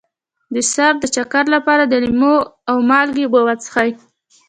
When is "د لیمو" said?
1.87-2.35